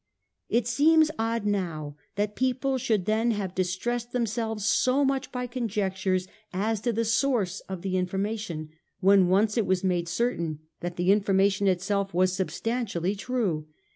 It 0.49 0.65
seems 0.67 1.11
odd 1.19 1.45
now 1.45 1.95
that 2.15 2.35
people 2.35 2.79
should 2.79 3.05
then 3.05 3.29
have 3.29 3.53
dis 3.53 3.75
tressed 3.77 4.13
themselves 4.13 4.65
so 4.65 5.05
much 5.05 5.31
by 5.31 5.45
conjectures 5.45 6.27
as 6.51 6.81
to 6.81 6.91
the 6.91 7.05
source 7.05 7.59
of 7.69 7.83
the 7.83 7.97
information 7.97 8.69
when 8.99 9.27
once 9.27 9.57
it 9.59 9.67
was 9.67 9.83
made 9.83 10.07
certain 10.09 10.57
that 10.79 10.95
the 10.95 11.11
information 11.11 11.67
itself 11.67 12.15
was 12.15 12.33
substantially 12.35 13.13
true. 13.13 13.67